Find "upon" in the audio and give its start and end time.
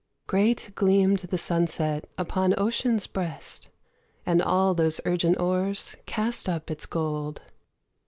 2.17-2.55